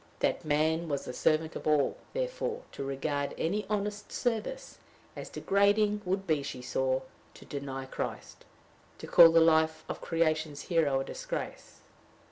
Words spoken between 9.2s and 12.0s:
the life of creation's hero a disgrace.